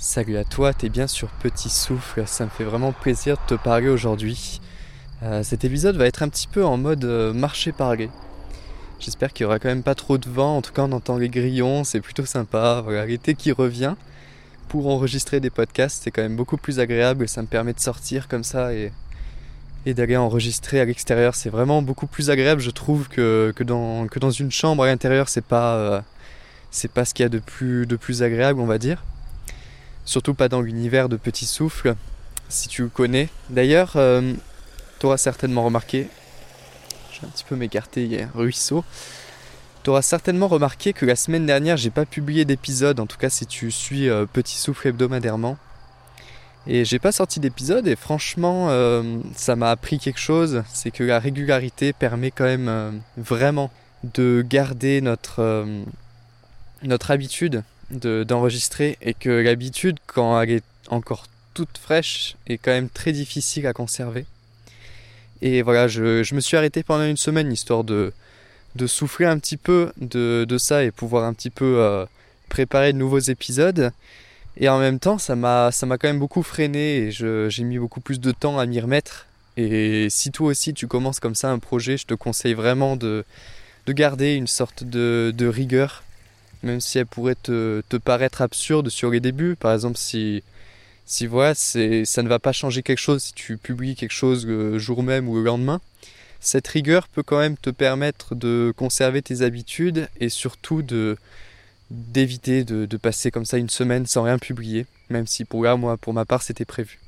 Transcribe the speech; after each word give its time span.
Salut 0.00 0.36
à 0.36 0.44
toi, 0.44 0.72
t'es 0.72 0.90
bien 0.90 1.08
sur 1.08 1.26
Petit 1.28 1.68
Souffle, 1.68 2.22
ça 2.24 2.44
me 2.44 2.50
fait 2.50 2.62
vraiment 2.62 2.92
plaisir 2.92 3.36
de 3.36 3.56
te 3.56 3.60
parler 3.60 3.88
aujourd'hui. 3.88 4.60
Euh, 5.24 5.42
cet 5.42 5.64
épisode 5.64 5.96
va 5.96 6.06
être 6.06 6.22
un 6.22 6.28
petit 6.28 6.46
peu 6.46 6.64
en 6.64 6.76
mode 6.76 7.04
euh, 7.04 7.32
marché-parler. 7.32 8.08
J'espère 9.00 9.32
qu'il 9.32 9.42
y 9.42 9.46
aura 9.46 9.58
quand 9.58 9.66
même 9.66 9.82
pas 9.82 9.96
trop 9.96 10.16
de 10.16 10.28
vent, 10.30 10.58
en 10.58 10.62
tout 10.62 10.72
cas 10.72 10.82
on 10.82 10.92
entend 10.92 11.18
les 11.18 11.28
grillons, 11.28 11.82
c'est 11.82 12.00
plutôt 12.00 12.24
sympa. 12.24 12.80
Voilà, 12.84 13.06
l'été 13.06 13.34
qui 13.34 13.50
revient 13.50 13.96
pour 14.68 14.86
enregistrer 14.86 15.40
des 15.40 15.50
podcasts, 15.50 16.04
c'est 16.04 16.12
quand 16.12 16.22
même 16.22 16.36
beaucoup 16.36 16.58
plus 16.58 16.78
agréable, 16.78 17.28
ça 17.28 17.42
me 17.42 17.48
permet 17.48 17.72
de 17.72 17.80
sortir 17.80 18.28
comme 18.28 18.44
ça 18.44 18.72
et, 18.72 18.92
d'aller 19.84 20.16
enregistrer 20.16 20.78
à 20.78 20.84
l'extérieur. 20.84 21.34
C'est 21.34 21.50
vraiment 21.50 21.82
beaucoup 21.82 22.06
plus 22.06 22.30
agréable, 22.30 22.60
je 22.60 22.70
trouve, 22.70 23.08
que, 23.08 23.52
que, 23.56 23.64
dans, 23.64 24.06
que 24.06 24.20
dans 24.20 24.30
une 24.30 24.52
chambre 24.52 24.84
à 24.84 24.86
l'intérieur, 24.86 25.28
c'est 25.28 25.44
pas, 25.44 25.74
euh, 25.74 26.00
c'est 26.70 26.92
pas 26.92 27.04
ce 27.04 27.14
qu'il 27.14 27.24
y 27.24 27.26
a 27.26 27.30
de 27.30 27.40
plus, 27.40 27.84
de 27.84 27.96
plus 27.96 28.22
agréable, 28.22 28.60
on 28.60 28.66
va 28.66 28.78
dire 28.78 29.02
surtout 30.08 30.32
pas 30.32 30.48
dans 30.48 30.62
l'univers 30.62 31.10
de 31.10 31.16
Petit 31.16 31.44
Souffle, 31.44 31.94
si 32.48 32.68
tu 32.68 32.80
le 32.80 32.88
connais. 32.88 33.28
D'ailleurs, 33.50 33.92
euh, 33.96 34.32
tu 34.98 35.06
auras 35.06 35.18
certainement 35.18 35.62
remarqué, 35.62 36.08
je 37.12 37.20
vais 37.20 37.26
un 37.26 37.30
petit 37.30 37.44
peu 37.44 37.54
un 37.54 38.28
ruisseau. 38.34 38.84
Tu 39.84 39.90
auras 39.90 40.00
certainement 40.00 40.48
remarqué 40.48 40.94
que 40.94 41.04
la 41.04 41.14
semaine 41.14 41.44
dernière, 41.44 41.76
j'ai 41.76 41.90
pas 41.90 42.06
publié 42.06 42.46
d'épisode, 42.46 43.00
en 43.00 43.06
tout 43.06 43.18
cas 43.18 43.28
si 43.28 43.44
tu 43.44 43.70
suis 43.70 44.08
euh, 44.08 44.24
Petit 44.24 44.56
Souffle 44.56 44.88
hebdomadairement. 44.88 45.58
Et 46.66 46.86
j'ai 46.86 46.98
pas 46.98 47.12
sorti 47.12 47.38
d'épisode 47.38 47.86
et 47.86 47.94
franchement, 47.94 48.68
euh, 48.70 49.18
ça 49.36 49.56
m'a 49.56 49.70
appris 49.70 49.98
quelque 49.98 50.20
chose, 50.20 50.62
c'est 50.72 50.90
que 50.90 51.04
la 51.04 51.18
régularité 51.18 51.92
permet 51.92 52.30
quand 52.30 52.44
même 52.44 53.02
vraiment 53.18 53.70
de 54.14 54.44
garder 54.46 55.02
notre, 55.02 55.66
notre 56.82 57.10
habitude 57.10 57.62
d'enregistrer 57.90 58.98
et 59.00 59.14
que 59.14 59.30
l'habitude, 59.30 59.98
quand 60.06 60.40
elle 60.40 60.50
est 60.50 60.64
encore 60.88 61.26
toute 61.54 61.78
fraîche, 61.78 62.36
est 62.46 62.58
quand 62.58 62.70
même 62.70 62.88
très 62.88 63.12
difficile 63.12 63.66
à 63.66 63.72
conserver. 63.72 64.26
Et 65.40 65.62
voilà, 65.62 65.88
je, 65.88 66.22
je 66.22 66.34
me 66.34 66.40
suis 66.40 66.56
arrêté 66.56 66.82
pendant 66.82 67.04
une 67.04 67.16
semaine 67.16 67.52
histoire 67.52 67.84
de, 67.84 68.12
de 68.74 68.86
souffler 68.86 69.26
un 69.26 69.38
petit 69.38 69.56
peu 69.56 69.92
de, 70.00 70.44
de 70.48 70.58
ça 70.58 70.84
et 70.84 70.90
pouvoir 70.90 71.24
un 71.24 71.32
petit 71.32 71.50
peu 71.50 71.78
euh, 71.78 72.06
préparer 72.48 72.92
de 72.92 72.98
nouveaux 72.98 73.18
épisodes. 73.18 73.92
Et 74.56 74.68
en 74.68 74.78
même 74.78 74.98
temps, 74.98 75.18
ça 75.18 75.36
m'a 75.36 75.70
quand 75.72 76.08
même 76.08 76.18
beaucoup 76.18 76.42
freiné 76.42 76.96
et 76.96 77.10
j'ai 77.12 77.64
mis 77.64 77.78
beaucoup 77.78 78.00
plus 78.00 78.18
de 78.18 78.32
temps 78.32 78.58
à 78.58 78.66
m'y 78.66 78.80
remettre. 78.80 79.26
Et 79.56 80.08
si 80.10 80.30
toi 80.30 80.48
aussi 80.48 80.74
tu 80.74 80.86
commences 80.86 81.20
comme 81.20 81.34
ça 81.34 81.50
un 81.50 81.58
projet, 81.58 81.96
je 81.96 82.06
te 82.06 82.14
conseille 82.14 82.54
vraiment 82.54 82.96
de, 82.96 83.24
de 83.86 83.92
garder 83.92 84.34
une 84.34 84.46
sorte 84.46 84.84
de, 84.84 85.32
de 85.36 85.46
rigueur 85.46 86.02
même 86.62 86.80
si 86.80 86.98
elle 86.98 87.06
pourrait 87.06 87.36
te, 87.36 87.82
paraître 87.98 88.42
absurde 88.42 88.88
sur 88.88 89.10
les 89.10 89.20
débuts. 89.20 89.56
Par 89.56 89.72
exemple, 89.72 89.96
si, 89.96 90.42
si 91.06 91.26
voilà, 91.26 91.54
ça 91.54 91.78
ne 91.78 92.28
va 92.28 92.38
pas 92.38 92.52
changer 92.52 92.82
quelque 92.82 92.98
chose 92.98 93.22
si 93.22 93.32
tu 93.32 93.56
publies 93.56 93.94
quelque 93.94 94.12
chose 94.12 94.46
le 94.46 94.78
jour 94.78 95.02
même 95.02 95.28
ou 95.28 95.36
le 95.36 95.42
lendemain, 95.42 95.80
cette 96.40 96.68
rigueur 96.68 97.08
peut 97.08 97.22
quand 97.22 97.38
même 97.38 97.56
te 97.56 97.70
permettre 97.70 98.34
de 98.34 98.72
conserver 98.76 99.22
tes 99.22 99.42
habitudes 99.42 100.08
et 100.20 100.28
surtout 100.28 100.82
d'éviter 101.90 102.64
de, 102.64 102.96
passer 102.96 103.30
comme 103.30 103.44
ça 103.44 103.58
une 103.58 103.70
semaine 103.70 104.06
sans 104.06 104.22
rien 104.22 104.38
publier, 104.38 104.86
même 105.10 105.26
si 105.26 105.44
pour 105.44 105.64
là, 105.64 105.76
moi, 105.76 105.96
pour 105.96 106.12
ma 106.12 106.24
part, 106.24 106.42
c'était 106.42 106.64
prévu. 106.64 107.00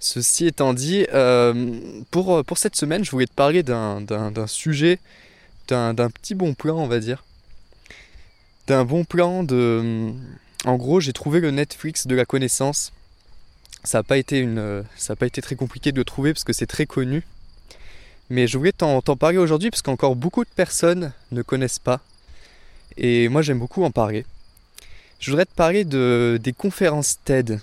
Ceci 0.00 0.46
étant 0.46 0.74
dit, 0.74 1.06
euh, 1.14 1.80
pour, 2.10 2.44
pour 2.44 2.58
cette 2.58 2.76
semaine, 2.76 3.04
je 3.04 3.10
voulais 3.10 3.26
te 3.26 3.32
parler 3.32 3.62
d'un, 3.62 4.04
sujet, 4.46 4.98
d'un, 5.68 5.94
d'un 5.94 6.10
petit 6.10 6.34
bon 6.34 6.52
plan, 6.52 6.76
on 6.76 6.86
va 6.86 7.00
dire 7.00 7.24
d'un 8.66 8.84
bon 8.84 9.04
plan 9.04 9.42
de. 9.42 10.12
En 10.64 10.76
gros, 10.76 11.00
j'ai 11.00 11.12
trouvé 11.12 11.40
le 11.40 11.50
Netflix 11.50 12.06
de 12.06 12.14
la 12.14 12.24
connaissance. 12.24 12.92
Ça 13.82 13.98
n'a 13.98 14.02
pas 14.02 14.16
été 14.16 14.48
ça 14.96 15.12
a 15.12 15.16
pas 15.16 15.26
été 15.26 15.42
très 15.42 15.56
compliqué 15.56 15.92
de 15.92 15.98
le 15.98 16.04
trouver 16.04 16.32
parce 16.32 16.44
que 16.44 16.52
c'est 16.52 16.66
très 16.66 16.86
connu. 16.86 17.22
Mais 18.30 18.46
je 18.46 18.56
voulais 18.56 18.72
t'en, 18.72 19.02
parler 19.02 19.36
aujourd'hui 19.36 19.70
parce 19.70 19.82
qu'encore 19.82 20.16
beaucoup 20.16 20.44
de 20.44 20.50
personnes 20.50 21.12
ne 21.30 21.42
connaissent 21.42 21.78
pas. 21.78 22.00
Et 22.96 23.28
moi, 23.28 23.42
j'aime 23.42 23.58
beaucoup 23.58 23.84
en 23.84 23.90
parler. 23.90 24.24
Je 25.20 25.30
voudrais 25.30 25.44
te 25.44 25.54
parler 25.54 25.84
de, 25.84 26.38
des 26.42 26.52
conférences 26.52 27.18
TED. 27.24 27.60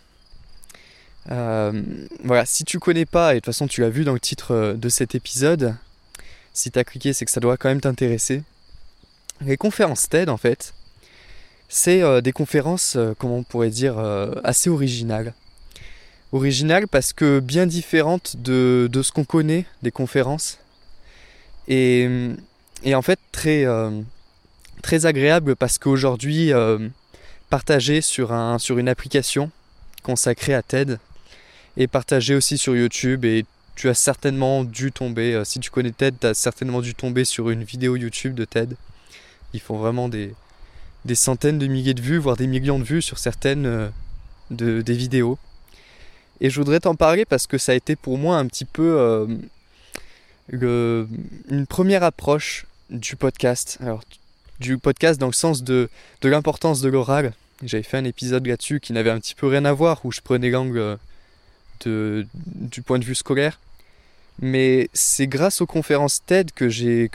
Euh, 1.30 1.84
voilà, 2.24 2.46
si 2.46 2.64
tu 2.64 2.80
connais 2.80 3.06
pas, 3.06 3.32
et 3.32 3.36
de 3.36 3.40
toute 3.40 3.46
façon 3.48 3.68
tu 3.68 3.82
l'as 3.82 3.90
vu 3.90 4.04
dans 4.04 4.14
le 4.14 4.20
titre 4.20 4.76
de 4.78 4.90
cet 4.90 5.14
épisode, 5.16 5.76
si 6.54 6.72
tu 6.72 6.80
as 6.80 6.84
cliqué, 6.84 7.14
c'est 7.14 7.26
que 7.26 7.32
ça 7.32 7.40
doit 7.40 7.58
quand 7.58 7.70
même 7.70 7.82
t'intéresser. 7.82 8.44
Les 9.42 9.58
conférences 9.58 10.10
TED, 10.10 10.30
en 10.30 10.38
fait, 10.38 10.74
c'est 11.74 12.04
euh, 12.04 12.20
des 12.20 12.34
conférences, 12.34 12.98
euh, 12.98 13.14
comment 13.18 13.38
on 13.38 13.44
pourrait 13.44 13.70
dire, 13.70 13.98
euh, 13.98 14.34
assez 14.44 14.70
originales. 14.70 15.34
Originales 16.34 16.86
parce 16.86 17.14
que 17.14 17.40
bien 17.40 17.66
différentes 17.66 18.36
de, 18.36 18.90
de 18.92 19.02
ce 19.02 19.14
qu'on 19.14 19.24
connaît 19.24 19.66
des 19.82 19.92
conférences. 19.92 20.60
Et, 21.70 22.10
et 22.84 22.94
en 22.94 23.02
fait 23.02 23.20
très, 23.32 23.66
très 24.82 25.06
agréable 25.06 25.56
parce 25.56 25.78
qu'aujourd'hui, 25.78 26.52
partagé 27.50 28.00
sur, 28.02 28.32
un, 28.32 28.60
sur 28.60 28.80
une 28.80 28.88
application 28.88 29.52
consacrée 30.04 30.54
à 30.54 30.62
TED 30.62 31.00
et 31.76 31.88
partagé 31.88 32.34
aussi 32.34 32.58
sur 32.58 32.76
YouTube 32.76 33.26
et 33.26 33.46
tu 33.76 33.90
as 33.90 33.94
certainement 33.94 34.64
dû 34.64 34.94
tomber, 34.94 35.42
si 35.44 35.60
tu 35.60 35.70
connais 35.70 35.92
TED, 35.92 36.16
tu 36.20 36.28
as 36.28 36.34
certainement 36.34 36.82
dû 36.82 36.96
tomber 36.96 37.26
sur 37.26 37.50
une 37.50 37.64
vidéo 37.64 37.98
YouTube 37.98 38.36
de 38.36 38.46
TED. 38.46 38.78
Ils 39.54 39.60
font 39.60 39.78
vraiment 39.78 40.08
des, 40.08 40.34
des 41.06 41.16
centaines 41.16 41.60
de 41.60 41.68
milliers 41.68 41.94
de 41.94 42.02
vues, 42.02 42.18
voire 42.18 42.38
des 42.38 42.48
millions 42.48 42.80
de 42.80 42.84
vues 42.84 43.02
sur 43.02 43.18
certaines 43.18 43.66
euh, 43.66 43.90
de, 44.50 44.82
des 44.82 44.94
vidéos. 44.94 45.38
Et 46.40 46.50
je 46.50 46.60
voudrais 46.60 46.80
t'en 46.80 46.96
parler 46.96 47.26
parce 47.26 47.48
que 47.48 47.58
ça 47.58 47.72
a 47.72 47.76
été 47.76 47.96
pour 47.96 48.18
moi 48.18 48.38
un 48.38 48.48
petit 48.48 48.66
peu 48.66 48.98
euh, 48.98 49.28
une 50.52 51.66
première 51.68 52.04
approche 52.04 52.66
du 52.90 53.16
podcast. 53.16 53.78
Alors, 53.82 54.04
du 54.60 54.78
podcast 54.78 55.20
dans 55.20 55.28
le 55.28 55.34
sens 55.34 55.64
de, 55.64 55.90
de 56.22 56.30
l'importance 56.30 56.82
de 56.82 56.90
l'oral. 56.90 57.34
J'avais 57.64 57.84
fait 57.84 57.98
un 57.98 58.06
épisode 58.06 58.46
là-dessus 58.46 58.80
qui 58.80 58.94
n'avait 58.94 59.10
un 59.12 59.20
petit 59.20 59.36
peu 59.36 59.48
rien 59.48 59.66
à 59.66 59.74
voir, 59.74 60.04
où 60.04 60.12
je 60.12 60.22
prenais 60.22 60.50
l'angle 60.50 60.98
euh, 61.88 62.24
du 62.36 62.82
point 62.82 63.00
de 63.00 63.06
vue 63.06 63.16
scolaire. 63.16 63.60
Mais 64.40 64.90
c'est 64.94 65.28
grâce 65.28 65.62
aux 65.62 65.68
conférences 65.68 66.24
TED 66.26 66.52
que 66.54 66.70
j'ai 66.70 67.10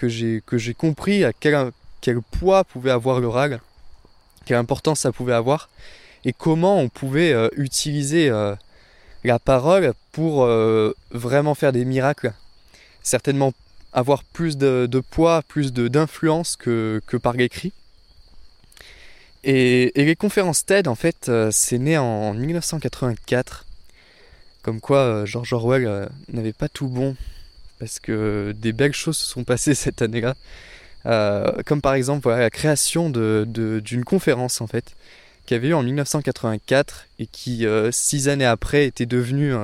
compris 0.76 1.24
à 1.24 1.32
quel, 1.32 1.72
quel 2.00 2.20
poids 2.20 2.62
pouvait 2.62 2.91
avoir 2.91 3.20
l'oral 3.20 3.60
quelle 4.46 4.56
importance 4.56 5.00
ça 5.00 5.12
pouvait 5.12 5.34
avoir 5.34 5.68
et 6.24 6.32
comment 6.32 6.80
on 6.80 6.88
pouvait 6.88 7.32
euh, 7.32 7.48
utiliser 7.56 8.30
euh, 8.30 8.54
la 9.22 9.38
parole 9.38 9.92
pour 10.12 10.44
euh, 10.44 10.92
vraiment 11.10 11.54
faire 11.54 11.72
des 11.72 11.84
miracles. 11.84 12.32
Certainement 13.02 13.52
avoir 13.92 14.24
plus 14.24 14.56
de, 14.56 15.02
poids, 15.10 15.42
plus 15.42 15.72
d'influence 15.72 16.56
que, 16.56 17.00
que, 17.06 17.16
par 17.16 17.34
l'écrit. 17.34 17.72
Et, 19.44 19.92
les 19.94 20.16
conférences 20.16 20.66
TED, 20.66 20.88
en 20.88 20.96
fait, 20.96 21.30
c'est 21.52 21.78
né 21.78 21.96
en 21.96 22.34
1984. 22.34 23.64
Comme 24.62 24.80
quoi, 24.80 25.24
George 25.24 25.52
Orwell 25.52 26.10
n'avait 26.28 26.52
pas 26.52 26.68
tout 26.68 26.88
bon. 26.88 27.16
Parce 27.78 28.00
que 28.00 28.52
des 28.56 28.72
belles 28.72 28.92
choses 28.94 29.16
se 29.16 29.24
sont 29.24 29.44
passées 29.44 29.74
cette 29.76 30.02
année-là. 30.02 30.34
Euh, 31.06 31.62
comme 31.64 31.80
par 31.80 31.94
exemple 31.94 32.28
la 32.28 32.50
création 32.50 33.10
d'une 33.10 34.04
conférence 34.04 34.60
en 34.60 34.66
fait, 34.66 34.96
qui 35.46 35.54
avait 35.54 35.68
eu 35.68 35.74
en 35.74 35.82
1984 35.82 37.06
et 37.20 37.26
qui, 37.26 37.64
euh, 37.64 37.90
six 37.92 38.28
années 38.28 38.44
après, 38.44 38.86
était 38.86 39.06
devenue 39.06 39.54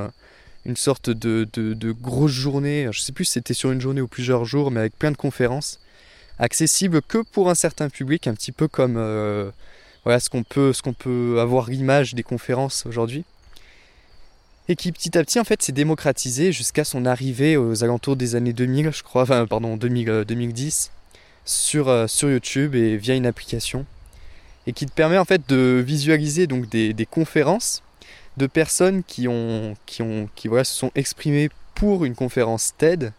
une 0.64 0.76
sorte 0.76 1.10
de, 1.10 1.92
grosse 2.00 2.30
journée, 2.30 2.88
je 2.92 3.00
sais 3.00 3.12
plus 3.12 3.24
si 3.24 3.32
c'était 3.32 3.54
sur 3.54 3.72
une 3.72 3.80
journée 3.80 4.00
ou 4.00 4.08
plusieurs 4.08 4.44
jours, 4.44 4.70
mais 4.70 4.80
avec 4.80 4.96
plein 4.96 5.10
de 5.10 5.16
conférences, 5.16 5.80
accessibles 6.38 7.02
que 7.02 7.18
pour 7.18 7.50
un 7.50 7.54
certain 7.54 7.88
public, 7.88 8.26
un 8.28 8.34
petit 8.34 8.52
peu 8.52 8.68
comme 8.68 8.96
euh, 8.96 9.50
voilà, 10.04 10.20
ce 10.20 10.30
qu'on 10.30 10.44
peut, 10.44 11.40
avoir 11.40 11.68
l'image 11.68 12.14
des 12.14 12.22
conférences 12.22 12.86
aujourd'hui. 12.86 13.24
Et 14.68 14.76
qui 14.76 14.92
petit 14.92 15.18
à 15.18 15.24
petit 15.24 15.40
en 15.40 15.44
fait 15.44 15.60
s'est 15.60 15.72
démocratisé 15.72 16.52
jusqu'à 16.52 16.84
son 16.84 17.04
arrivée 17.04 17.56
aux 17.56 17.82
alentours 17.82 18.14
des 18.14 18.36
années 18.36 18.52
2000, 18.52 18.92
je 18.92 19.02
crois, 19.02 19.26
pardon, 19.46 19.76
2000, 19.76 20.24
2010, 20.26 20.92
sur, 21.44 21.88
euh, 21.88 22.06
sur 22.06 22.30
YouTube 22.30 22.74
et 22.74 22.96
via 22.96 23.14
une 23.14 23.26
application. 23.26 23.86
Et 24.66 24.72
qui 24.72 24.86
te 24.86 24.92
permet 24.92 25.18
en 25.18 25.24
fait 25.24 25.42
de 25.48 25.82
visualiser 25.84 26.46
donc 26.46 26.68
des, 26.68 26.92
des 26.92 27.06
conférences 27.06 27.82
de 28.36 28.46
personnes 28.46 29.02
qui 29.02 29.26
ont 29.28 29.76
qui 29.86 30.02
ont 30.02 30.28
qui 30.36 30.48
voilà 30.48 30.64
se 30.64 30.74
sont 30.74 30.92
exprimées 30.94 31.50
pour 31.74 32.04
une 32.04 32.14
conférence 32.14 32.72
TED 32.78 33.12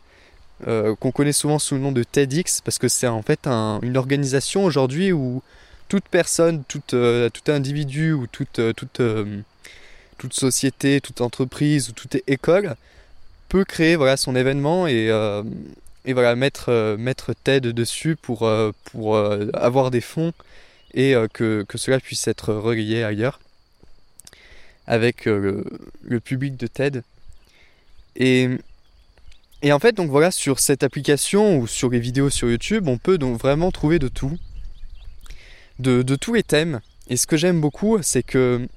euh, 0.68 0.96
qu'on 0.96 1.12
connaît 1.12 1.34
souvent 1.34 1.60
sous 1.60 1.76
le 1.76 1.82
nom 1.82 1.92
de 1.92 2.02
TEDx 2.02 2.62
parce 2.62 2.80
que 2.80 2.88
c'est 2.88 3.08
en 3.08 3.22
fait 3.22 3.46
un, 3.46 3.80
une 3.82 3.98
organisation 3.98 4.64
aujourd'hui 4.64 5.12
où 5.12 5.44
toute 5.90 6.06
personne, 6.06 6.64
toute, 6.68 6.94
euh, 6.94 7.30
tout 7.30 7.52
individu 7.52 8.14
ou 8.14 8.26
toute, 8.26 8.62
toute, 8.76 9.02
toute 10.18 10.34
société, 10.34 11.02
toute 11.02 11.22
entreprise 11.22 11.90
ou 11.90 11.92
toute 11.92 12.16
école 12.26 12.76
peut 13.50 13.66
créer 13.66 13.98
voilà, 13.98 14.18
son 14.18 14.36
événement 14.36 14.88
et, 14.88 15.12
et 16.06 16.14
voilà 16.14 16.36
mettre 16.36 16.70
euh, 16.70 16.98
mettre 16.98 17.34
TED 17.34 17.68
dessus 17.68 18.16
pour 18.16 18.44
euh, 18.44 18.72
euh, 18.96 19.50
avoir 19.54 19.92
des 19.92 20.02
fonds 20.02 20.34
et 20.94 21.16
que, 21.34 21.66
cela 21.74 22.00
puisse 22.00 22.28
être 22.28 22.54
relayé 22.54 23.04
ailleurs. 23.04 23.40
avec 24.86 25.26
le, 25.26 25.66
public 26.24 26.56
de 26.56 26.68
TED. 26.68 27.04
Et, 28.16 28.48
en 29.72 29.80
fait, 29.80 29.94
donc 29.94 30.12
voilà, 30.12 30.30
sur 30.30 30.60
cette 30.60 30.84
application 30.84 31.58
ou 31.58 31.66
sur 31.66 31.90
les 31.90 32.00
vidéos 32.00 32.30
sur 32.30 32.48
YouTube, 32.48 32.88
on 32.88 33.00
peut 33.00 33.18
donc 33.18 33.40
vraiment 33.40 33.72
trouver 33.72 33.98
de 33.98 34.08
tout, 34.08 34.38
de 35.80 36.16
tous 36.16 36.36
les 36.36 36.44
thèmes. 36.44 36.80
Et 37.08 37.18
ce 37.18 37.26
que 37.26 37.38
j'aime 37.38 37.60
beaucoup, 37.60 37.98
c'est 38.04 38.22
que 38.22 38.68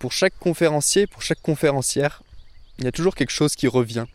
pour 0.00 0.10
chaque 0.10 0.36
conférencier, 0.40 1.06
pour 1.06 1.22
chaque 1.22 1.42
conférencière, 1.42 2.24
il 2.78 2.86
y 2.86 2.88
a 2.88 2.92
toujours 2.92 3.14
quelque 3.14 3.30
chose 3.30 3.54
qui 3.54 3.68
revient. 3.68 4.06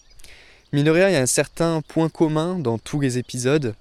Il 0.78 0.86
y 0.86 1.16
a 1.16 1.22
un 1.22 1.26
certain 1.26 1.82
point 1.88 2.10
commun 2.10 2.60
dans 2.60 2.78
tous 2.78 3.00
les 3.00 3.18
épisodes 3.18 3.76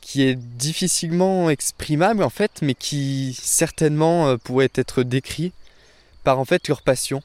qui 0.00 0.22
est 0.22 0.36
difficilement 0.36 1.50
exprimable 1.50 2.22
en 2.22 2.30
fait, 2.30 2.62
mais 2.62 2.74
qui 2.74 3.36
certainement 3.42 4.28
euh, 4.28 4.36
pourrait 4.36 4.70
être 4.76 5.02
décrit 5.02 5.52
par 6.22 6.38
en 6.38 6.44
fait 6.44 6.68
leur 6.68 6.82
passion. 6.82 7.20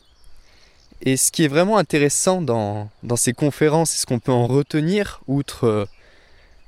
Et 1.03 1.17
ce 1.17 1.31
qui 1.31 1.43
est 1.43 1.47
vraiment 1.47 1.77
intéressant 1.77 2.41
dans, 2.41 2.89
ces 3.15 3.33
conférences, 3.33 3.93
et 3.93 3.97
ce 3.97 4.07
qu'on 4.07 4.19
peut 4.19 4.31
en 4.31 4.47
retenir, 4.47 5.21
euh, 5.29 5.85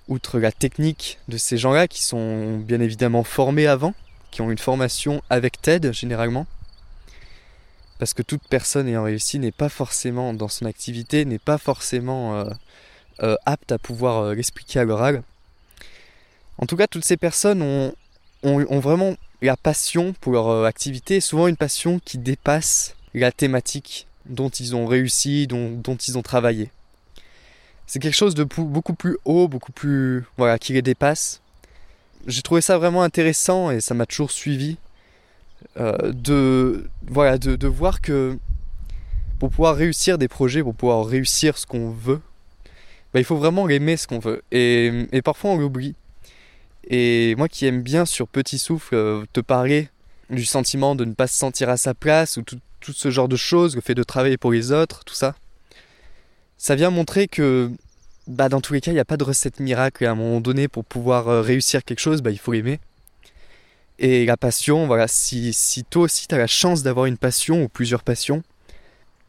outre 0.07 0.39
la 0.39 0.51
technique 0.51 1.17
de 1.27 1.37
ces 1.37 1.57
gens-là 1.57 1.87
qui 1.87 2.03
sont 2.03 2.57
bien 2.59 2.81
évidemment 2.81 3.23
formés 3.23 3.65
avant, 3.65 3.95
qui 4.29 4.41
ont 4.41 4.51
une 4.51 4.59
formation 4.59 5.23
avec 5.31 5.59
TED 5.59 5.91
généralement, 5.91 6.45
parce 7.99 8.13
que 8.13 8.21
toute 8.21 8.41
personne 8.49 8.87
ayant 8.87 9.03
réussi 9.03 9.39
n'est 9.39 9.51
pas 9.51 9.69
forcément 9.69 10.33
dans 10.33 10.47
son 10.47 10.65
activité, 10.65 11.25
n'est 11.25 11.39
pas 11.39 11.57
forcément 11.57 12.35
euh, 12.35 12.49
euh, 13.21 13.35
apte 13.45 13.71
à 13.71 13.77
pouvoir 13.77 14.23
euh, 14.23 14.35
l'expliquer 14.35 14.79
à 14.79 14.83
l'oral. 14.83 15.23
En 16.57 16.65
tout 16.65 16.75
cas, 16.75 16.87
toutes 16.87 17.05
ces 17.05 17.17
personnes 17.17 17.61
ont, 17.61 17.93
ont, 18.43 18.79
vraiment 18.79 19.15
la 19.41 19.57
passion 19.57 20.13
pour 20.13 20.33
leur 20.33 20.65
activité, 20.65 21.19
souvent 21.19 21.47
une 21.47 21.57
passion 21.57 21.99
qui 22.03 22.17
dépasse 22.17 22.95
la 23.13 23.31
thématique 23.31 24.07
dont 24.25 24.49
ils 24.49 24.75
ont 24.75 24.85
réussi, 24.85 25.47
dont, 25.47 25.71
dont 25.71 25.95
ils 25.95 26.17
ont 26.17 26.21
travaillé. 26.21 26.71
C'est 27.87 27.99
quelque 27.99 28.15
chose 28.15 28.35
de 28.35 28.43
beaucoup 28.43 28.93
plus 28.93 29.17
haut, 29.25 29.47
beaucoup 29.47 29.71
plus... 29.71 30.23
voilà, 30.37 30.57
qui 30.57 30.73
les 30.73 30.81
dépasse. 30.81 31.41
J'ai 32.25 32.41
trouvé 32.41 32.61
ça 32.61 32.77
vraiment 32.77 33.03
intéressant 33.03 33.69
et 33.69 33.81
ça 33.81 33.93
m'a 33.93 34.05
toujours 34.05 34.31
suivi 34.31 34.77
euh, 35.77 36.11
de, 36.13 36.89
voilà, 37.07 37.37
de, 37.37 37.67
voir 37.67 38.01
que 38.01 38.37
pour 39.39 39.49
pouvoir 39.49 39.75
réussir 39.75 40.17
des 40.17 40.27
projets, 40.27 40.63
pour 40.63 40.75
pouvoir 40.75 41.05
réussir 41.05 41.57
ce 41.57 41.65
qu'on 41.65 41.89
veut, 41.89 42.21
bah, 43.13 43.19
il 43.19 43.25
faut 43.25 43.37
vraiment 43.37 43.67
aimer 43.69 43.97
ce 43.97 44.07
qu'on 44.07 44.19
veut. 44.19 44.41
Et, 44.51 45.07
et 45.11 45.21
parfois 45.21 45.51
on 45.51 45.57
l'oublie. 45.57 45.95
Et 46.87 47.35
moi 47.35 47.47
qui 47.47 47.65
aime 47.65 47.81
bien 47.81 48.05
sur 48.05 48.27
Petit 48.27 48.59
Souffle 48.59 48.95
euh, 48.95 49.25
te 49.33 49.39
parler 49.39 49.89
du 50.29 50.45
sentiment 50.45 50.95
de 50.95 51.05
ne 51.05 51.13
pas 51.13 51.27
se 51.27 51.37
sentir 51.37 51.69
à 51.69 51.77
sa 51.77 51.93
place 51.93 52.37
ou 52.37 52.41
tout, 52.41 52.59
tout, 52.79 52.93
ce 52.93 53.09
genre 53.09 53.27
de 53.27 53.35
choses, 53.35 53.75
le 53.75 53.81
fait 53.81 53.95
de 53.95 54.03
travailler 54.03 54.37
pour 54.37 54.51
les 54.51 54.71
autres, 54.71 55.03
tout 55.03 55.13
ça, 55.13 55.35
ça 56.57 56.75
vient 56.75 56.89
montrer 56.89 57.27
que 57.27 57.71
bah, 58.27 58.49
dans 58.49 58.61
tous 58.61 58.73
les 58.73 58.81
cas, 58.81 58.91
il 58.91 58.95
n'y 58.95 58.99
a 58.99 59.05
pas 59.05 59.17
de 59.17 59.23
recette 59.23 59.59
miracle. 59.59 60.03
Et 60.03 60.07
à 60.07 60.11
un 60.11 60.15
moment 60.15 60.41
donné, 60.41 60.67
pour 60.67 60.85
pouvoir 60.85 61.27
euh, 61.27 61.41
réussir 61.41 61.83
quelque 61.83 61.99
chose, 61.99 62.21
bah, 62.21 62.31
il 62.31 62.39
faut 62.39 62.51
l'aimer. 62.51 62.79
Et 63.97 64.25
la 64.25 64.37
passion, 64.37 64.87
voilà, 64.87 65.07
si, 65.07 65.53
si 65.53 65.83
toi 65.83 66.03
aussi 66.03 66.27
tu 66.27 66.35
as 66.35 66.37
la 66.37 66.47
chance 66.47 66.83
d'avoir 66.83 67.05
une 67.05 67.17
passion 67.17 67.63
ou 67.63 67.69
plusieurs 67.69 68.03
passions, 68.03 68.43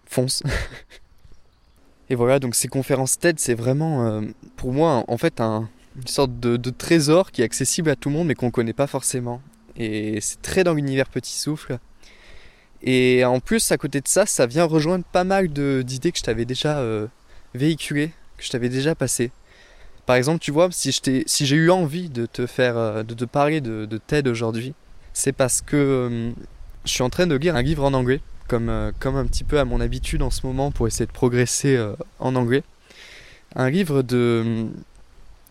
fonce. 0.06 0.42
et 2.10 2.14
voilà, 2.14 2.38
donc 2.38 2.54
ces 2.54 2.68
conférences 2.68 3.18
TED, 3.18 3.38
c'est 3.38 3.54
vraiment 3.54 4.06
euh, 4.06 4.22
pour 4.56 4.72
moi 4.72 5.04
en 5.06 5.16
fait 5.18 5.40
un, 5.40 5.68
une 5.96 6.06
sorte 6.06 6.38
de, 6.40 6.70
trésor 6.70 7.30
qui 7.30 7.42
est 7.42 7.44
accessible 7.44 7.90
à 7.90 7.96
tout 7.96 8.08
le 8.08 8.16
monde 8.16 8.26
mais 8.26 8.34
qu'on 8.34 8.46
ne 8.46 8.50
connaît 8.50 8.72
pas 8.72 8.86
forcément. 8.86 9.40
Et 9.76 10.20
c'est 10.20 10.42
très 10.42 10.64
dans 10.64 10.74
l'univers 10.74 11.08
Petit 11.08 11.38
Souffle. 11.38 11.78
Et 12.82 13.24
en 13.24 13.40
plus, 13.40 13.72
à 13.72 13.78
côté 13.78 14.00
de 14.00 14.08
ça, 14.08 14.26
ça 14.26 14.46
vient 14.46 14.64
rejoindre 14.64 15.04
pas 15.04 15.24
mal 15.24 15.48
d'idées 15.48 16.12
que 16.12 16.18
je 16.18 16.22
t'avais 16.22 16.44
déjà 16.44 16.78
euh, 16.78 17.06
véhiculées, 17.54 18.12
que 18.36 18.44
je 18.44 18.50
t'avais 18.50 18.68
déjà 18.68 18.94
passées. 18.94 19.32
Par 20.06 20.14
exemple, 20.14 20.38
tu 20.38 20.52
vois, 20.52 20.68
si, 20.70 20.92
j'ai 21.26 21.56
eu 21.56 21.70
envie 21.70 22.08
de 22.08 22.26
te 22.26 22.46
faire, 22.46 22.76
euh, 22.76 23.02
de 23.02 23.12
te 23.12 23.24
parler 23.24 23.60
de, 23.60 24.00
TED 24.06 24.28
aujourd'hui, 24.28 24.72
c'est 25.12 25.32
parce 25.32 25.60
que 25.60 25.76
euh, 25.76 26.30
je 26.84 26.90
suis 26.90 27.02
en 27.02 27.10
train 27.10 27.26
de 27.26 27.34
lire 27.34 27.56
un 27.56 27.62
livre 27.62 27.84
en 27.84 27.92
anglais, 27.92 28.20
comme, 28.46 28.68
euh, 28.68 28.92
comme 29.00 29.16
un 29.16 29.26
petit 29.26 29.42
peu 29.42 29.58
à 29.58 29.64
mon 29.64 29.80
habitude 29.80 30.22
en 30.22 30.30
ce 30.30 30.46
moment 30.46 30.70
pour 30.70 30.86
essayer 30.86 31.06
de 31.06 31.12
progresser 31.12 31.76
en 32.20 32.36
anglais. 32.36 32.62
Un 33.56 33.68
livre 33.68 34.02
de, 34.02 34.68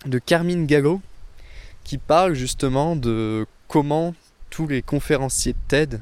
de 0.05 0.19
Carmine 0.19 0.65
Gallo 0.65 1.01
qui 1.83 1.97
parle 1.97 2.33
justement 2.33 2.95
de 2.95 3.45
comment 3.67 4.15
tous 4.49 4.67
les 4.67 4.81
conférenciers 4.81 5.53
de 5.53 5.57
TED 5.67 6.01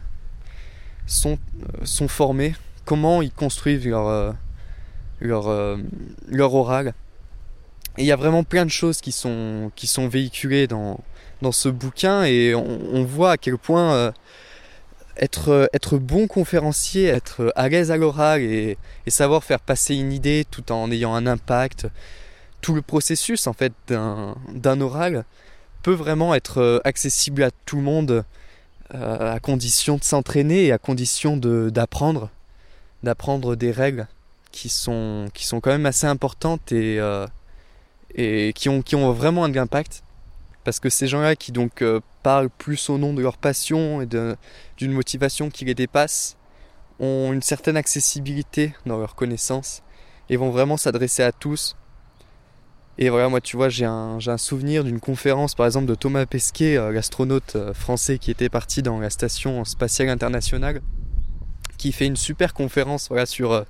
sont, 1.07 1.39
sont 1.83 2.07
formés, 2.07 2.53
comment 2.85 3.23
ils 3.23 3.31
construisent 3.31 3.87
leur, 3.87 4.35
leur, 5.19 5.77
leur 6.27 6.53
oral 6.53 6.93
il 7.97 8.05
y 8.05 8.11
a 8.11 8.15
vraiment 8.15 8.43
plein 8.43 8.65
de 8.65 8.71
choses 8.71 9.01
qui 9.01 9.11
sont, 9.11 9.71
qui 9.75 9.87
sont 9.87 10.07
véhiculées 10.07 10.67
dans, 10.67 10.99
dans 11.41 11.51
ce 11.51 11.69
bouquin 11.69 12.23
et 12.23 12.55
on, 12.55 13.03
voit 13.03 13.31
à 13.31 13.37
quel 13.37 13.57
point 13.57 13.93
euh, 13.93 14.11
être, 15.17 15.69
être 15.73 15.97
bon 15.99 16.27
conférencier, 16.27 17.05
être 17.05 17.53
à 17.55 17.69
l'aise 17.69 17.91
à 17.91 17.97
l'oral 17.97 18.41
et, 18.41 18.77
savoir 19.07 19.43
faire 19.43 19.59
passer 19.59 19.95
une 19.95 20.11
idée 20.11 20.45
tout 20.49 20.71
en 20.71 20.89
ayant 20.91 21.13
un 21.13 21.27
impact, 21.27 21.87
tout 22.61 22.73
le 22.73 22.81
processus 22.81 23.45
en 23.45 23.53
fait 23.53 23.73
d'un 23.87 24.81
oral 24.81 25.25
peut 25.83 25.93
vraiment 25.93 26.33
être 26.33 26.59
euh, 26.59 26.79
accessible 26.85 27.43
à 27.43 27.51
tout 27.65 27.75
le 27.75 27.83
monde 27.83 28.23
euh, 28.95 29.33
à 29.35 29.39
condition 29.39 29.97
de 29.97 30.03
s'entraîner 30.03 30.65
et 30.65 30.71
à 30.71 30.77
condition 30.77 31.37
d'apprendre, 31.37 32.29
d'apprendre 33.03 33.55
des 33.55 33.71
règles 33.71 34.07
qui 34.51 34.69
sont, 34.69 35.27
qui 35.33 35.45
sont 35.45 35.59
quand 35.59 35.71
même 35.71 35.85
assez 35.85 36.07
importantes 36.07 36.71
et 36.71 36.99
et 38.15 38.53
qui 38.53 38.69
ont, 38.69 38.81
qui 38.81 38.95
ont 38.95 39.11
vraiment 39.11 39.43
un 39.43 39.55
impact. 39.55 40.03
Parce 40.63 40.79
que 40.79 40.89
ces 40.89 41.07
gens-là 41.07 41.35
qui 41.35 41.51
donc 41.51 41.81
euh, 41.81 41.99
parlent 42.21 42.49
plus 42.49 42.89
au 42.89 42.97
nom 42.97 43.13
de 43.13 43.21
leur 43.21 43.37
passion 43.37 44.01
et 44.01 44.05
d'une 44.05 44.91
motivation 44.91 45.49
qui 45.49 45.65
les 45.65 45.75
dépasse, 45.75 46.37
ont 46.99 47.33
une 47.33 47.41
certaine 47.41 47.75
accessibilité 47.75 48.73
dans 48.85 48.97
leurs 48.97 49.15
connaissances 49.15 49.81
et 50.29 50.37
vont 50.37 50.51
vraiment 50.51 50.77
s'adresser 50.77 51.23
à 51.23 51.31
tous. 51.31 51.75
Et 52.97 53.09
voilà, 53.09 53.27
moi 53.27 53.41
tu 53.41 53.57
vois, 53.57 53.69
j'ai 53.69 53.85
un, 53.85 54.19
un, 54.25 54.37
souvenir 54.37 54.83
d'une 54.83 54.99
conférence 54.99 55.55
par 55.55 55.65
exemple 55.65 55.87
de 55.87 55.95
Thomas 55.95 56.25
Pesquet, 56.25 56.77
euh, 56.77 56.91
l'astronaute 56.91 57.55
euh, 57.55 57.73
français 57.73 58.19
qui 58.19 58.31
était 58.31 58.49
parti 58.49 58.83
dans 58.83 58.99
la 58.99 59.09
station 59.09 59.65
spatiale 59.65 60.09
internationale, 60.09 60.81
qui 61.77 61.91
fait 61.91 62.05
une 62.05 62.15
super 62.15 62.53
conférence 62.53 63.09
voilà, 63.09 63.25
sur, 63.25 63.65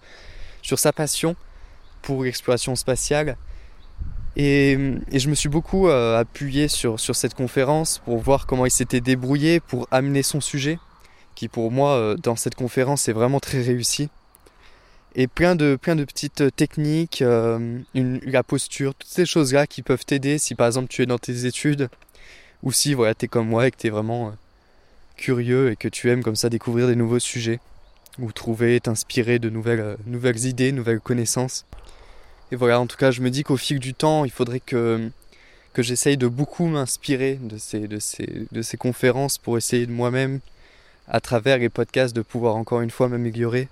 sur 0.62 0.77
sa 0.77 0.91
passion 0.91 1.35
pour 2.01 2.25
l'exploration 2.25 2.75
spatiale 2.75 3.38
et, 4.35 4.77
je 5.11 5.29
me 5.29 5.35
suis 5.35 5.49
beaucoup 5.49 5.87
euh, 5.87 6.19
appuyé 6.19 6.67
sur, 6.67 6.99
sur 6.99 7.15
cette 7.15 7.35
conférence 7.35 7.99
pour 7.99 8.17
voir 8.17 8.47
comment 8.47 8.65
il 8.65 8.71
s'était 8.71 9.01
débrouillé 9.01 9.59
pour 9.59 9.87
amener 9.91 10.23
son 10.23 10.41
sujet, 10.41 10.79
qui 11.35 11.47
pour 11.47 11.71
moi, 11.71 11.91
euh, 11.91 12.15
dans 12.15 12.35
cette 12.35 12.55
conférence, 12.55 13.07
est 13.07 13.13
vraiment 13.13 13.39
très 13.39 13.61
réussi. 13.61 14.09
Et 15.15 15.27
plein 15.27 15.55
de, 15.55 15.75
plein 15.79 15.95
de 15.95 16.03
petites 16.03 16.55
techniques, 16.55 17.21
euh, 17.21 17.79
une, 17.93 18.19
la 18.23 18.41
posture, 18.41 18.95
toutes 18.95 19.09
ces 19.09 19.27
choses-là 19.27 19.67
qui 19.67 19.83
peuvent 19.83 20.05
t'aider 20.05 20.39
si 20.39 20.55
par 20.55 20.65
exemple 20.65 20.87
tu 20.87 21.03
es 21.03 21.05
dans 21.05 21.19
tes 21.19 21.45
études, 21.45 21.89
ou 22.63 22.71
si 22.71 22.95
voilà, 22.95 23.13
tu 23.13 23.25
es 23.25 23.27
comme 23.27 23.47
moi 23.47 23.67
et 23.67 23.71
que 23.71 23.77
tu 23.77 23.87
es 23.87 23.89
vraiment 23.91 24.33
curieux 25.15 25.71
et 25.71 25.75
que 25.75 25.87
tu 25.87 26.09
aimes 26.09 26.23
comme 26.23 26.35
ça 26.35 26.49
découvrir 26.49 26.87
des 26.87 26.95
nouveaux 26.95 27.19
sujets, 27.19 27.59
ou 28.17 28.31
trouver, 28.31 28.79
t'inspirer 28.79 29.37
de 29.37 29.51
nouvelles, 29.51 29.97
nouvelles 30.07 30.45
idées, 30.45 30.71
nouvelles 30.71 30.99
connaissances. 30.99 31.65
Et 32.53 32.55
voilà, 32.55 32.79
en 32.79 32.86
tout 32.86 32.98
cas, 32.98 33.10
je 33.10 33.22
me 33.22 33.31
dis 33.31 33.41
qu'au 33.41 33.57
fil 33.57 33.79
du 33.79 33.95
temps, 33.95 34.25
il 34.25 34.29
faudrait 34.29 34.60
que, 34.60 35.10
que 35.74 35.81
j'essaye 35.81 36.17
de 36.17 36.27
beaucoup 36.27 36.67
m'inspirer 36.67 37.39
de 37.41 37.57
ces, 37.57 37.88
de, 37.88 37.98
ces, 37.98 38.45
de 38.51 38.62
ces 38.62 38.77
conférences 38.77 39.39
pour 39.39 39.57
essayer 39.57 39.88
de 39.88 39.91
moi-même, 39.91 40.39
à 41.07 41.19
travers 41.19 41.57
les 41.57 41.69
podcasts, 41.69 42.15
de 42.15 42.22
pouvoir 42.22 42.55
encore 42.55 42.81
une 42.81 42.91
fois 42.91 43.10
m'améliorer. 43.10 43.69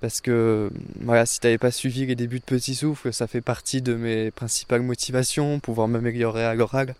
Parce 0.00 0.20
que, 0.20 0.70
voilà, 1.00 1.26
si 1.26 1.40
tu 1.40 1.48
n'avais 1.48 1.58
pas 1.58 1.72
suivi 1.72 2.06
les 2.06 2.14
débuts 2.14 2.38
de 2.38 2.44
Petit 2.44 2.76
Souffle, 2.76 3.12
ça 3.12 3.26
fait 3.26 3.40
partie 3.40 3.82
de 3.82 3.96
mes 3.96 4.30
principales 4.30 4.82
motivations, 4.82 5.58
pouvoir 5.58 5.88
m'améliorer 5.88 6.44
à 6.44 6.54
l'oral. 6.54 6.94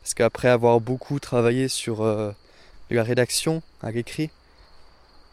Parce 0.00 0.14
qu'après 0.14 0.46
avoir 0.46 0.78
beaucoup 0.78 1.18
travaillé 1.18 1.66
sur 1.66 2.02
euh, 2.02 2.30
la 2.88 3.02
rédaction, 3.02 3.64
à 3.82 3.90
l'écrit, 3.90 4.30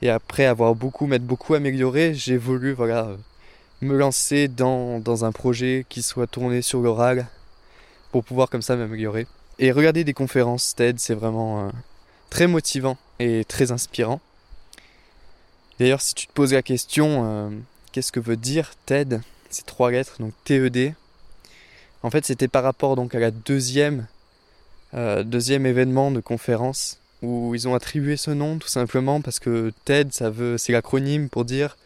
et 0.01 0.09
après 0.09 0.45
avoir 0.45 0.73
beaucoup, 0.73 1.05
m'être 1.05 1.27
beaucoup 1.27 1.53
amélioré, 1.53 2.15
j'ai 2.15 2.37
voulu, 2.37 2.73
voilà, 2.73 3.11
me 3.81 3.95
lancer 3.95 4.47
dans, 4.47 4.99
dans 4.99 5.25
un 5.25 5.31
projet 5.31 5.85
qui 5.89 6.01
soit 6.01 6.27
tourné 6.27 6.61
sur 6.61 6.81
l'oral 6.81 7.27
pour 8.11 8.23
pouvoir 8.23 8.49
comme 8.49 8.61
ça 8.61 8.75
m'améliorer. 8.75 9.27
Et 9.59 9.71
regarder 9.71 10.03
des 10.03 10.13
conférences 10.13 10.75
TED, 10.75 10.99
c'est 10.99 11.13
vraiment 11.13 11.67
euh, 11.67 11.69
très 12.29 12.47
motivant 12.47 12.97
et 13.19 13.45
très 13.45 13.71
inspirant. 13.71 14.19
D'ailleurs, 15.79 16.01
si 16.01 16.13
tu 16.13 16.27
te 16.27 16.33
poses 16.33 16.53
la 16.53 16.61
question, 16.61 17.25
euh, 17.25 17.49
qu'est-ce 17.91 18.11
que 18.11 18.19
veut 18.19 18.37
dire 18.37 18.71
TED? 18.85 19.21
C'est 19.49 19.65
trois 19.65 19.91
lettres, 19.91 20.17
donc 20.19 20.33
TED. 20.43 20.93
En 22.03 22.09
fait, 22.09 22.25
c'était 22.25 22.47
par 22.47 22.63
rapport 22.63 22.95
donc 22.95 23.15
à 23.15 23.19
la 23.19 23.31
deuxième, 23.31 24.07
euh, 24.93 25.23
deuxième 25.23 25.65
événement 25.65 26.11
de 26.11 26.19
conférence 26.19 26.99
où 27.21 27.53
ils 27.53 27.67
ont 27.67 27.75
attribué 27.75 28.17
ce 28.17 28.31
nom 28.31 28.57
tout 28.57 28.67
simplement 28.67 29.21
parce 29.21 29.39
que 29.39 29.71
TED, 29.85 30.11
ça 30.11 30.29
veut, 30.29 30.57
c'est 30.57 30.71
l'acronyme 30.71 31.29
pour 31.29 31.45
dire 31.45 31.77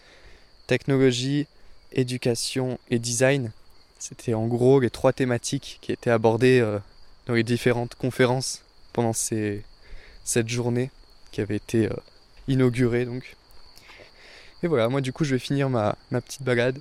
technologie, 0.67 1.47
éducation 1.95 2.77
et 2.89 2.99
design. 2.99 3.51
C'était 3.97 4.33
en 4.33 4.45
gros 4.47 4.79
les 4.79 4.89
trois 4.89 5.13
thématiques 5.13 5.79
qui 5.81 5.91
étaient 5.91 6.11
abordées 6.11 6.59
euh, 6.59 6.79
dans 7.25 7.33
les 7.33 7.43
différentes 7.43 7.95
conférences 7.95 8.61
pendant 8.93 9.13
cette 9.13 10.49
journée 10.49 10.91
qui 11.31 11.41
avait 11.41 11.55
été 11.55 11.87
euh, 11.87 11.95
inaugurée 12.47 13.05
donc. 13.05 13.35
Et 14.63 14.67
voilà, 14.67 14.89
moi 14.89 15.01
du 15.01 15.11
coup 15.11 15.23
je 15.23 15.33
vais 15.33 15.39
finir 15.39 15.69
ma, 15.69 15.95
petite 16.11 16.43
balade. 16.43 16.79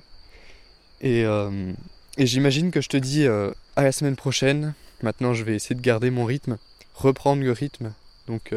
Et, 1.01 1.25
euh, 1.25 1.73
et 2.17 2.25
j'imagine 2.25 2.71
que 2.71 2.81
je 2.81 2.89
te 2.89 2.97
dis 2.97 3.27
à 3.27 3.83
la 3.83 3.91
semaine 3.91 4.15
prochaine. 4.15 4.73
Maintenant 5.01 5.33
je 5.33 5.43
vais 5.43 5.55
essayer 5.55 5.75
de 5.75 5.81
garder 5.81 6.09
mon 6.09 6.25
rythme, 6.25 6.57
reprendre 6.93 7.43
le 7.43 7.51
rythme. 7.51 7.93
Donc 8.27 8.53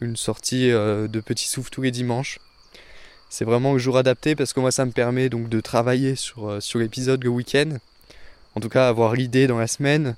une 0.00 0.16
sortie 0.16 0.68
de 0.68 1.20
petits 1.20 1.48
souffles 1.48 1.70
tous 1.70 1.82
les 1.82 1.92
dimanches 1.92 2.38
c'est 3.28 3.44
vraiment 3.44 3.72
le 3.72 3.78
jour 3.78 3.96
adapté 3.96 4.36
parce 4.36 4.52
que 4.52 4.60
moi 4.60 4.70
ça 4.70 4.84
me 4.84 4.92
permet 4.92 5.28
donc 5.28 5.48
de 5.48 5.60
travailler 5.60 6.16
sur, 6.16 6.48
euh, 6.48 6.60
sur 6.60 6.78
l'épisode 6.78 7.22
le 7.24 7.30
week-end. 7.30 7.78
En 8.54 8.60
tout 8.60 8.68
cas 8.68 8.88
avoir 8.88 9.14
l'idée 9.14 9.46
dans 9.46 9.58
la 9.58 9.66
semaine. 9.66 10.16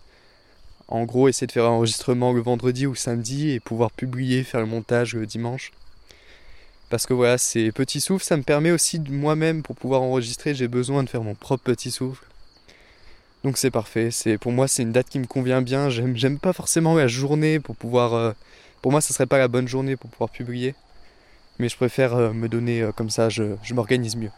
En 0.88 1.04
gros 1.04 1.28
essayer 1.28 1.46
de 1.46 1.52
faire 1.52 1.64
un 1.64 1.70
enregistrement 1.70 2.32
le 2.32 2.40
vendredi 2.40 2.86
ou 2.86 2.94
samedi 2.94 3.50
et 3.50 3.60
pouvoir 3.60 3.90
publier, 3.90 4.44
faire 4.44 4.60
le 4.60 4.66
montage 4.66 5.14
le 5.14 5.26
dimanche. 5.26 5.72
Parce 6.90 7.04
que 7.04 7.12
voilà, 7.12 7.36
ces 7.36 7.70
petits 7.72 8.00
souffles, 8.00 8.24
ça 8.24 8.38
me 8.38 8.42
permet 8.42 8.70
aussi 8.70 8.98
de 8.98 9.12
moi-même 9.12 9.62
pour 9.62 9.76
pouvoir 9.76 10.00
enregistrer, 10.00 10.54
j'ai 10.54 10.68
besoin 10.68 11.02
de 11.02 11.08
faire 11.10 11.22
mon 11.22 11.34
propre 11.34 11.64
petit 11.64 11.90
souffle. 11.90 12.24
Donc 13.44 13.58
c'est 13.58 13.70
parfait, 13.70 14.10
pour 14.40 14.52
moi 14.52 14.66
c'est 14.66 14.82
une 14.82 14.92
date 14.92 15.08
qui 15.08 15.18
me 15.18 15.26
convient 15.26 15.62
bien, 15.62 15.90
j'aime 15.90 16.16
j'aime 16.16 16.38
pas 16.38 16.52
forcément 16.52 16.96
la 16.96 17.06
journée 17.06 17.60
pour 17.60 17.76
pouvoir 17.76 18.14
euh, 18.14 18.32
pour 18.82 18.90
moi 18.90 19.00
ça 19.00 19.14
serait 19.14 19.26
pas 19.26 19.38
la 19.38 19.46
bonne 19.46 19.68
journée 19.68 19.96
pour 19.96 20.10
pouvoir 20.10 20.30
publier 20.30 20.74
mais 21.58 21.68
je 21.68 21.76
préfère 21.76 22.14
euh, 22.14 22.32
me 22.32 22.48
donner 22.48 22.82
euh, 22.82 22.92
comme 22.92 23.10
ça, 23.10 23.28
je, 23.28 23.42
m'organise 23.72 24.16
mieux. 24.16 24.30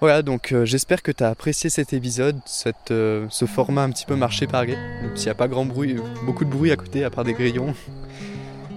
Voilà, 0.00 0.22
donc 0.22 0.52
euh, 0.52 0.64
j'espère 0.64 1.02
que 1.02 1.12
tu 1.12 1.22
as 1.22 1.28
apprécié 1.28 1.68
cet 1.68 1.92
épisode, 1.92 2.38
cette, 2.46 2.88
ce 2.88 3.44
format 3.46 3.82
un 3.82 3.90
petit 3.90 4.06
peu 4.06 4.16
marché 4.16 4.46
par 4.46 4.64
même 4.64 5.14
s'il 5.14 5.26
n'y 5.26 5.32
a 5.32 5.34
pas 5.34 5.48
grand 5.48 5.66
bruit, 5.66 5.96
beaucoup 6.24 6.44
de 6.44 6.50
bruit 6.50 6.70
à 6.70 6.76
côté 6.76 7.04
à 7.04 7.10
part 7.10 7.24
des 7.24 7.34
grillons. 7.34 7.74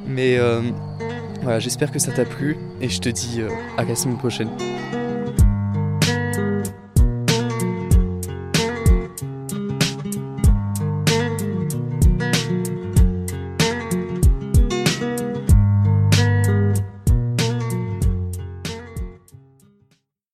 Mais 0.06 0.38
voilà, 1.42 1.60
j'espère 1.60 1.92
que 1.92 2.00
ça 2.00 2.12
t'a 2.12 2.26
plu 2.26 2.58
et 2.82 2.90
je 2.90 3.00
te 3.00 3.10
dis 3.10 3.42
à 3.78 3.84
la 3.86 3.96
semaine 3.96 4.18
prochaine. 4.18 4.50